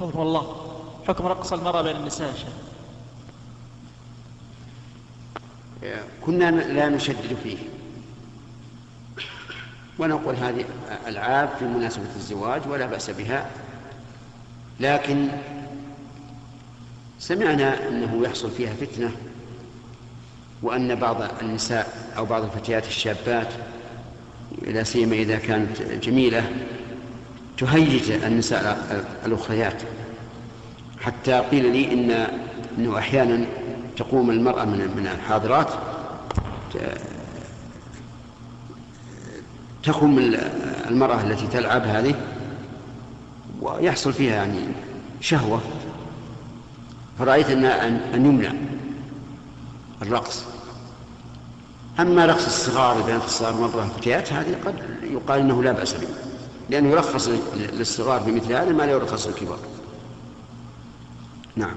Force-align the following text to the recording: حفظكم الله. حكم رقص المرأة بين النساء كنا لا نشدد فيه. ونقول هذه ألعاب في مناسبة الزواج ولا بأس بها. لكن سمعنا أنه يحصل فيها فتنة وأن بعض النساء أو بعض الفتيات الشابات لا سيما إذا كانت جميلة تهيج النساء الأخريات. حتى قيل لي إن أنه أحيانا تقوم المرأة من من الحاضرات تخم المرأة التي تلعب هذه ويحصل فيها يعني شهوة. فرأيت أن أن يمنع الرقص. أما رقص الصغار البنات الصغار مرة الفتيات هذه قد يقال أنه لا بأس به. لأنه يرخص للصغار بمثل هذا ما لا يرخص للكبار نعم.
حفظكم 0.00 0.20
الله. 0.20 0.56
حكم 1.08 1.26
رقص 1.26 1.52
المرأة 1.52 1.82
بين 1.82 1.96
النساء 1.96 2.34
كنا 6.26 6.50
لا 6.50 6.88
نشدد 6.88 7.36
فيه. 7.42 7.58
ونقول 9.98 10.36
هذه 10.36 10.64
ألعاب 11.06 11.48
في 11.58 11.64
مناسبة 11.64 12.16
الزواج 12.16 12.62
ولا 12.68 12.86
بأس 12.86 13.10
بها. 13.10 13.50
لكن 14.80 15.28
سمعنا 17.18 17.88
أنه 17.88 18.22
يحصل 18.24 18.50
فيها 18.50 18.74
فتنة 18.74 19.16
وأن 20.62 20.94
بعض 20.94 21.22
النساء 21.42 22.12
أو 22.16 22.24
بعض 22.24 22.42
الفتيات 22.42 22.86
الشابات 22.86 23.48
لا 24.62 24.82
سيما 24.82 25.14
إذا 25.14 25.38
كانت 25.38 25.82
جميلة 25.82 26.52
تهيج 27.60 28.10
النساء 28.10 29.04
الأخريات. 29.26 29.82
حتى 31.00 31.32
قيل 31.32 31.72
لي 31.72 31.92
إن 31.92 32.26
أنه 32.78 32.98
أحيانا 32.98 33.46
تقوم 33.96 34.30
المرأة 34.30 34.64
من 34.64 34.78
من 34.78 35.06
الحاضرات 35.06 35.68
تخم 39.82 40.18
المرأة 40.90 41.22
التي 41.22 41.46
تلعب 41.46 41.82
هذه 41.82 42.14
ويحصل 43.60 44.12
فيها 44.12 44.34
يعني 44.34 44.58
شهوة. 45.20 45.60
فرأيت 47.18 47.50
أن 47.50 47.64
أن 48.14 48.26
يمنع 48.26 48.52
الرقص. 50.02 50.44
أما 52.00 52.26
رقص 52.26 52.46
الصغار 52.46 52.98
البنات 52.98 53.24
الصغار 53.24 53.54
مرة 53.54 53.84
الفتيات 53.84 54.32
هذه 54.32 54.56
قد 54.66 54.74
يقال 55.02 55.40
أنه 55.40 55.62
لا 55.62 55.72
بأس 55.72 55.92
به. 55.92 56.29
لأنه 56.70 56.90
يرخص 56.90 57.28
للصغار 57.56 58.22
بمثل 58.22 58.52
هذا 58.52 58.72
ما 58.72 58.82
لا 58.82 58.92
يرخص 58.92 59.26
للكبار 59.26 59.58
نعم. 61.56 61.76